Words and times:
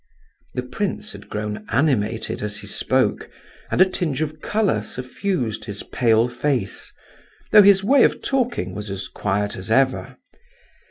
The 0.55 0.63
prince 0.63 1.11
had 1.11 1.29
grown 1.29 1.63
animated 1.69 2.41
as 2.41 2.57
he 2.57 2.65
spoke, 2.65 3.29
and 3.69 3.79
a 3.79 3.85
tinge 3.85 4.23
of 4.23 4.41
colour 4.41 4.81
suffused 4.81 5.65
his 5.65 5.83
pale 5.83 6.27
face, 6.27 6.91
though 7.51 7.61
his 7.61 7.83
way 7.83 8.03
of 8.03 8.23
talking 8.23 8.73
was 8.73 8.89
as 8.89 9.07
quiet 9.07 9.55
as 9.55 9.69
ever. 9.69 10.17